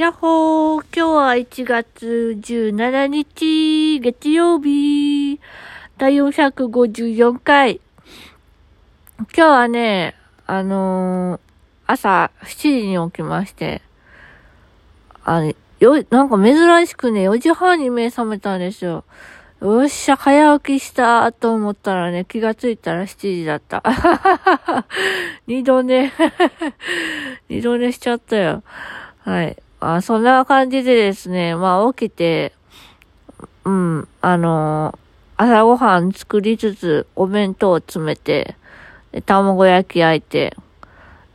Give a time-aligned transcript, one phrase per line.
[0.00, 5.38] やっほー、今日は1月17日、月曜日、
[5.98, 7.82] 第454回。
[9.18, 10.14] 今日はね、
[10.46, 11.40] あのー、
[11.86, 12.46] 朝7
[12.80, 13.82] 時に起きまして、
[15.22, 19.04] あの、よ、なんか珍しくね、4時半に目覚めたんですよ。
[19.60, 23.82] よっしゃ、早起きしたと思ったらね、気がついたら7時だった。
[25.46, 26.10] 二度寝
[27.50, 28.62] 二度寝しちゃったよ。
[29.18, 29.62] はい。
[29.80, 32.52] あそんな感じでですね、まあ起きて、
[33.64, 38.56] うん、あのー、朝ごはん作りつつ、お弁当を詰めて、
[39.12, 40.54] で卵焼き焼いて、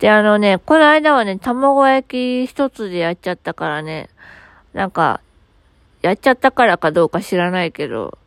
[0.00, 4.10] で、あのね、この間はね、卵焼き一つでやっちゃったからね、
[4.72, 5.20] なんか、
[6.02, 8.18] やっちゃったからかどうか知らないけど、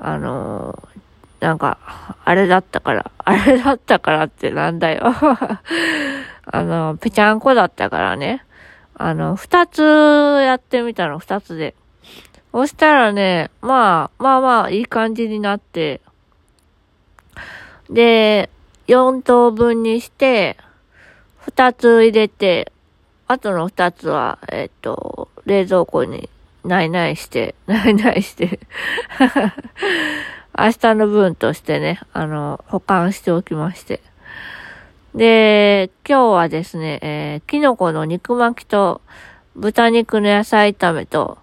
[0.00, 1.76] あのー、なんか、
[2.24, 5.02] あれだったから、あれだったからってなんだよ。
[6.46, 8.46] あの、ぺちゃんこだったからね。
[9.04, 11.74] あの、二つやってみたの、二つで。
[12.52, 16.00] そしたらね、まあ、まあまあ、いい感じになって、
[17.90, 18.48] で、
[18.86, 20.56] 4等分にして、
[21.38, 22.70] 二つ入れて、
[23.26, 26.28] あとの二つは、えっと、冷蔵庫に
[26.64, 28.60] ないないして、ないないして
[30.56, 34.00] 明日の分としてね、あの、保管しておきまして。
[35.14, 39.02] で、今日はですね、えー、キノコの肉巻きと、
[39.54, 41.36] 豚肉の野菜炒めと、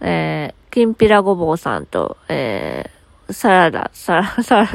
[0.00, 4.68] えー、きんぴらごぼうさんと、えー、サラダ、サラ、 サラ、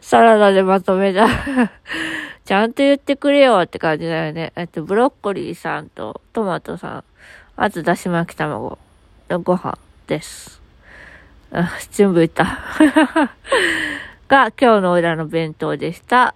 [0.00, 1.26] サラダでまとめた
[2.46, 4.54] ちゃんと言ってくれよって感じだよね。
[4.56, 7.04] えっと、ブロッコリーさんとトマトさん、
[7.56, 8.78] あとだし巻き卵
[9.28, 10.62] のご飯です。
[11.52, 12.44] あ、全部言った。
[14.26, 16.34] が、今日の裏の弁当でした。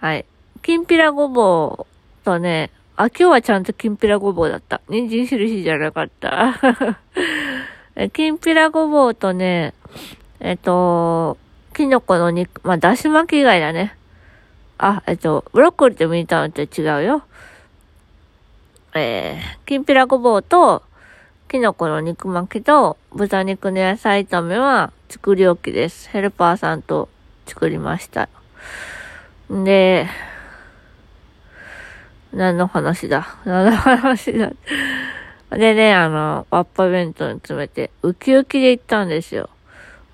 [0.00, 0.24] はい。
[0.62, 4.82] きんぴらごぼうとね、あ、今日はちゃんときんぴらごぼうだった。
[4.88, 6.58] 人参印じゃなかった。
[8.12, 9.72] きんぴらごぼうとね、
[10.38, 11.38] えっと、
[11.74, 13.96] きのこの肉、まあ、だし巻き以外だね。
[14.76, 17.22] あ、えっと、ブロッコリーとミニタウンって違うよ。
[18.94, 20.82] えー、きんぴらごぼうと、
[21.48, 26.10] きのこの肉巻きと、豚肉の野菜炒めは作り置きです。
[26.10, 27.08] ヘルパーさんと
[27.46, 28.28] 作りました。
[29.48, 30.06] で、
[32.32, 33.36] 何の話だ？
[33.44, 34.52] 何の話だ？
[35.50, 39.50] でね、あの、ワッパ弁当に詰めて、ウキウキで行ったんですよ。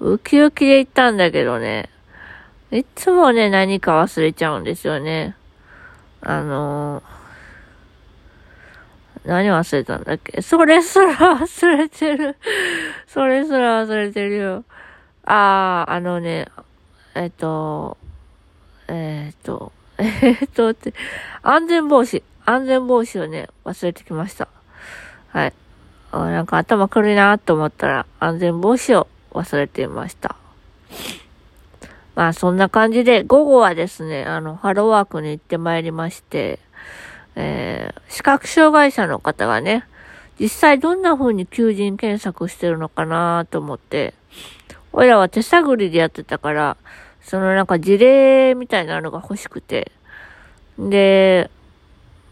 [0.00, 1.90] ウキウキで行ったんだけどね、
[2.70, 5.36] いつもね、何か忘れちゃうんですよね。
[6.22, 7.02] あの
[9.24, 10.40] 何忘れたんだっけ？
[10.40, 12.36] それすら忘れてる。
[13.06, 14.64] それすら忘れてるよ。
[15.24, 16.48] ああ、あのね、
[17.14, 17.96] えっと、
[18.88, 20.74] えっと、えっと、
[21.42, 22.22] 安全防止。
[22.44, 24.48] 安全防止をね、忘れてきました。
[25.28, 25.52] はい。
[26.12, 30.36] なんか頭くるいなと思ったら、安全防止を忘れていました。
[32.14, 36.60] まあそんな感じで、午後はですね、あの、ハローワークに行ってまいりまして、
[37.34, 39.84] えー、視覚障害者の方がね、
[40.40, 44.14] 実際どんな風に求人検索してるのかなと思って、
[44.92, 46.76] 俺らは手探りでやってたから、
[47.26, 49.90] そのなんか事例みたいなのが欲しくて、
[50.78, 51.50] で、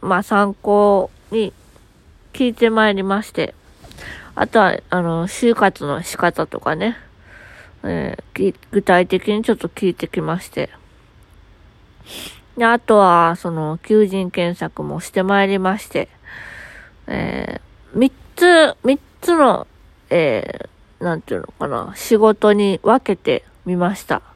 [0.01, 1.53] まあ参考に
[2.33, 3.55] 聞いてまいりまして、
[4.37, 6.97] あとは、あの、就活の仕方とかね、
[7.83, 10.71] えー、具体的にちょっと聞いてきまして、
[12.57, 16.09] で、あとは、その、求人検索もしてまいりまして、
[17.09, 19.67] えー、三つ、三つの、
[20.11, 24.34] えー、なんていうのかな、仕事に分けてみました。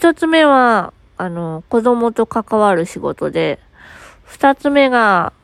[0.00, 3.58] 一つ目は、あの、子供と関わる仕事で、
[4.24, 5.34] 二つ目が、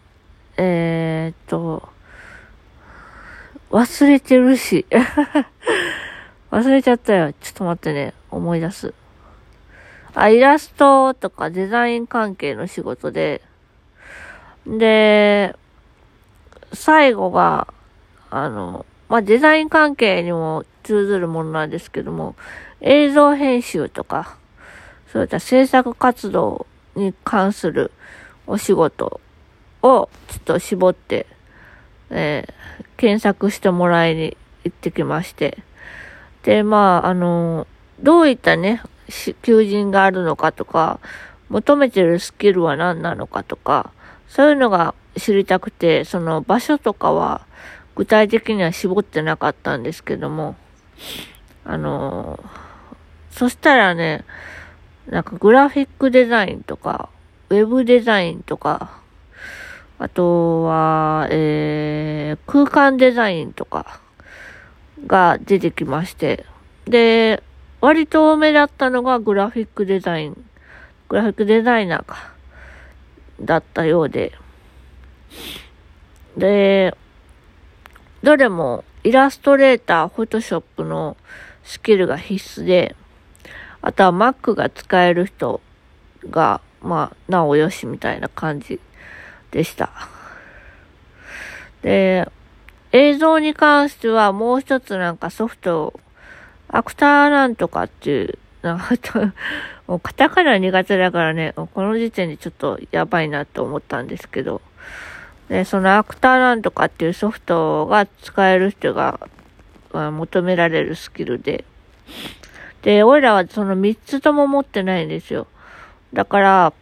[0.57, 1.87] えー、っと、
[3.71, 4.87] 忘れてるし。
[6.51, 7.35] 忘れちゃったよ。
[7.35, 8.15] ちょっと待ってね。
[8.31, 8.95] 思い出す。
[10.15, 13.43] あ、イラストとかデザイン関係の仕事で、
[14.67, 15.55] で、
[16.73, 17.69] 最後が、
[18.31, 22.37] あの、まあ、デザイン関係にも通ずるものなんですけども、
[22.81, 24.39] 映像編集とか、
[25.13, 27.93] そういった制作活動に関する
[28.47, 29.21] お仕事
[29.83, 31.27] をちょっと絞って、
[32.11, 35.59] えー、検索してもらいに行ってきまして。
[36.43, 37.67] で、まあ、あの、
[38.01, 38.83] どういったね、
[39.43, 41.01] 求人があるのかとか、
[41.49, 43.93] 求めてるスキルは何なのかとか、
[44.29, 47.47] そういうのが知りたくて、その場所とかは
[47.95, 50.57] 具体的には絞ってなかったんですけども、
[51.65, 52.39] あの、
[53.31, 54.25] そしたらね、
[55.09, 57.09] なんかグラフィックデザインとか、
[57.49, 59.01] ウェブデザインとか、
[59.99, 64.01] あとは、えー、空間デザインとか
[65.07, 66.45] が出てきまして、
[66.87, 67.43] で、
[67.81, 70.45] 割と目立ったのがグラフィックデザイン、
[71.09, 72.33] グラフィックデザイナーか、
[73.41, 74.33] だったようで、
[76.37, 76.97] で、
[78.23, 81.17] どれもイラストレーター、フォトショップの
[81.63, 82.97] スキルが必須で、
[83.87, 85.61] あとは Mac が使える人
[86.29, 88.81] が、まあ、なおよしみたいな感じ
[89.53, 89.93] でした。
[91.83, 92.29] で、
[92.91, 96.01] 映像に関してはもう一つなんかソフト、
[96.67, 98.89] アクターなんとかっていう、なんか
[99.87, 104.63] もうカタカナ苦手だからね、この時点でちょっとやばいなと思ったんですけど、
[105.49, 109.21] で、そのアクターなんとかっていうソフトが使える人が、
[109.93, 111.65] まあ、求められるスキルで、
[112.87, 115.49] で、俺らはその3つとも持ってないんですよ。
[116.13, 116.73] だから、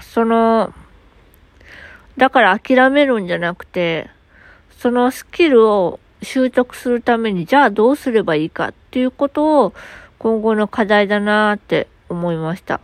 [0.00, 0.72] その、
[2.16, 4.08] だから諦めるんじゃなくて、
[4.78, 9.74] そのスキルを習得するために、じゃあどうすればいいかっていうことを
[10.18, 12.80] 今後の課題だなって思いました。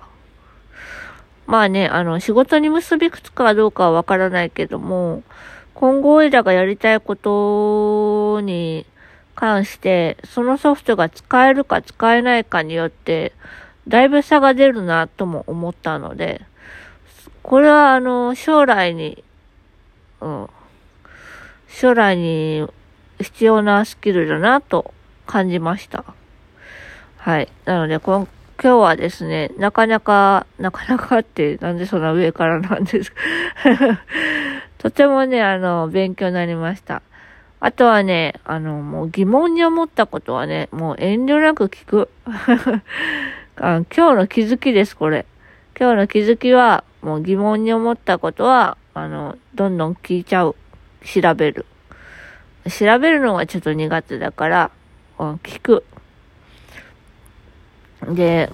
[1.46, 5.22] まあね、あの、仕事に結びつくかどうかはわからないけども、
[5.72, 8.84] 今後俺らがやりたいことに
[9.36, 13.32] 関して、そのソフトが使えるか使えないかによって、
[13.86, 16.40] だいぶ差が出るなとも思ったので、
[17.42, 19.22] これはあの、将来に、
[20.20, 20.48] うん、
[21.68, 22.66] 将来に
[23.20, 24.92] 必要なスキルだなと
[25.26, 26.04] 感じました。
[27.18, 27.48] はい。
[27.66, 28.26] なので、今
[28.58, 33.18] 今日はですね、なかなか、なかなかってなんでそんな上からなんですか
[34.78, 37.02] とてもね、あの、勉強になりました。
[37.58, 42.10] あとはね、あの、もう疑問に思ったことはね、もう遠慮なく聞く。
[43.58, 45.24] あ今日の気づきです、これ。
[45.78, 50.56] 今日の気づきは、もう疑問に思ったことは、あの、どんどん聞いちゃう。
[51.04, 51.64] 調べる。
[52.68, 54.70] 調べるのがちょっと苦手だから、
[55.18, 55.84] 聞く。
[58.08, 58.50] で、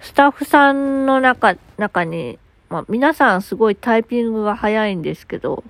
[0.00, 2.38] スタッフさんの中、中に、
[2.68, 5.62] まあ、皆さんすごいタイピングが早いんですけど、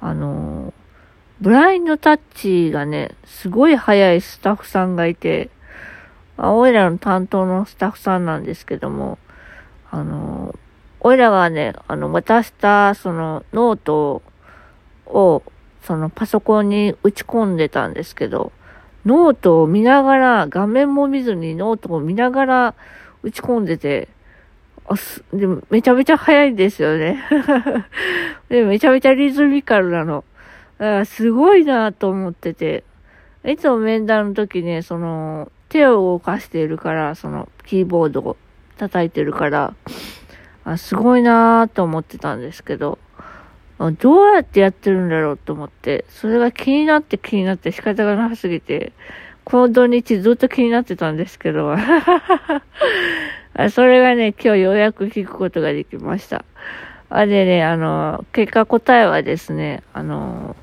[0.00, 0.72] あの、
[1.40, 5.48] ブラインドタッチがね、すごい早いスタッフさんがいて、
[6.36, 9.18] あ、おいらの担当のスタッフさんなんですけども、
[9.90, 10.54] あの、
[11.00, 14.22] おいらがね、あの、渡したそのノート
[15.06, 15.42] を、
[15.82, 18.52] そのパソコンに打ち込んでたんですけど、
[19.06, 22.74] ノートを見ながら、画面も見ずにノートを見ながら
[23.22, 24.08] 打ち込んでて、
[24.86, 27.24] あす、でもめちゃめちゃ早いんですよね。
[28.50, 30.22] でめちゃめちゃリズミカルなの。
[30.80, 32.84] だからすごいなと思ってて、
[33.44, 38.38] いつも面談の時ね、その、手を動かしているから、その、キーボードを
[38.78, 39.74] 叩いてるから、
[40.64, 42.98] あすごいなと思ってたんですけど、
[43.98, 48.92] どうやってやってるんだろうと思って、それが気になって気になって仕方がなさすぎて、
[49.44, 51.76] この土日ずっと気になってたんですけど、
[53.68, 56.46] それがね、今日ようやく聞くことができました。
[57.10, 60.56] あれね、あの、結果答えはですね、あの、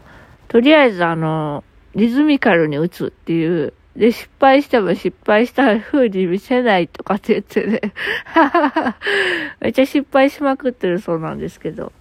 [0.48, 1.64] とりあえずあの、
[1.96, 7.82] リズミカルに打つっていう、で、失敗しても失敗した風に見せないとかって言ってね、
[9.60, 11.92] めっちゃ失敗しまくってるそうなんですけど。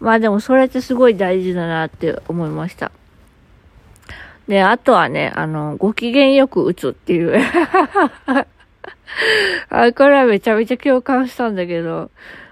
[0.00, 2.92] まあでもそれってすごい大事だなって思いました。
[4.46, 7.36] で、あとはね、あの、ご機嫌よく打つっていう
[9.68, 12.10] あ、これはめちゃめちゃ共感したんだけど、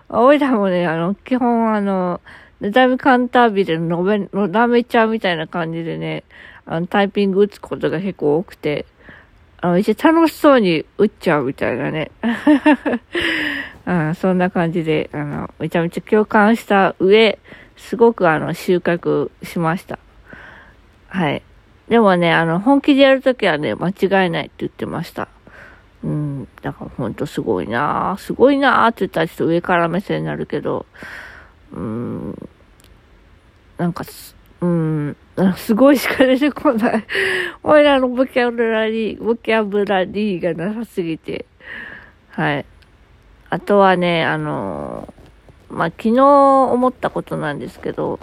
[0.08, 2.20] おいらもね、あの、基本あの、
[2.60, 6.25] ネタミカンタービルのべ、のだめちゃうみたいな感じでね、
[6.64, 8.86] あの、タイピング打つことが結構多くて、
[9.60, 12.10] あの、一応楽しそうに打っちゃうみたいなね。
[13.86, 17.38] うん、そんな感じで、あの、めちゃめちゃ共感した上、
[17.76, 19.98] すごくあの、収穫しました。
[21.08, 21.42] はい。
[21.88, 25.28] でもね、あの、本気でやるときはね、間違いないって言ってました。
[26.02, 30.86] うん、だからほんとすごいなぁすごいなぁって言ったらちょっと上から目線になるけど、
[31.73, 32.49] うん、
[33.78, 35.16] なんかす、うん、
[35.56, 37.04] すごいしか出てこない。
[37.62, 41.46] 俺らのボキャブラリー、ボキャブラリーがなさすぎて、
[42.30, 42.64] はい。
[43.50, 45.12] あとはね、あの
[45.68, 48.20] まあ、昨日思ったことなんですけど、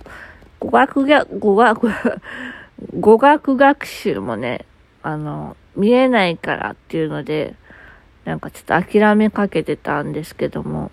[0.60, 1.92] 語学が、語学、
[3.00, 4.66] 語学学習もね、
[5.02, 7.56] あの、見えないからっていうので、
[8.26, 10.92] なんかちょっと諦めかけてたんですけども、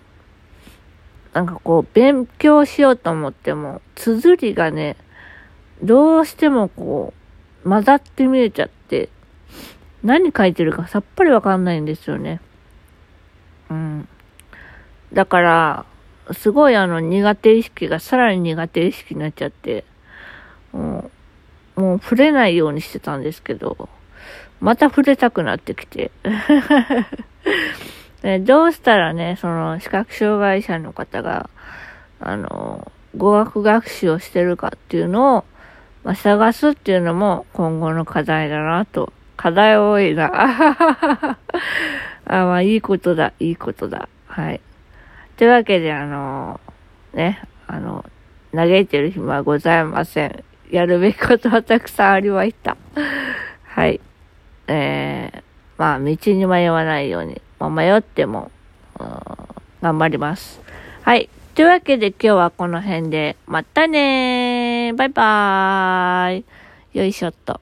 [1.33, 4.97] なんかこう、勉強しようと思っても、綴りがね、
[5.83, 7.15] どうしてもこ
[7.65, 9.09] う、混ざって見えちゃって、
[10.03, 12.41] 何書いてるかさっぱりわかんないんですよね。
[13.71, 14.09] うん。
[15.13, 15.85] だから、
[16.33, 19.85] すごいあの苦手意識がさらに苦手意識になっちゃって、
[20.73, 21.11] も
[21.77, 23.89] う、もう触れないようにしてたんですけど、
[24.61, 26.11] また触れたくなってきて。
[28.41, 31.49] どうしたらね、その視覚障害者の方が、
[32.21, 35.45] あの、語学学習をしてるかっていうのを、
[36.05, 39.13] まあ、探すっていうのも今後の課題だなと。
[39.37, 40.31] 課題多いな。
[42.27, 44.09] あ、まあいいことだ、いいことだ。
[44.27, 44.61] はい。
[45.39, 46.61] というわけで、あの、
[47.15, 48.05] ね、あの、
[48.55, 50.45] 嘆いてる暇はございません。
[50.71, 52.77] やるべきことはたくさんありました。
[53.65, 54.01] はい。
[54.69, 55.43] えー、
[55.79, 58.51] まあ、道に迷わないように、ま、迷っても、
[59.83, 60.61] 頑張ります。
[61.03, 61.29] はい。
[61.55, 66.45] というわけで今日はこの辺で、またねーバイバーイ
[66.99, 67.61] よいしょっと。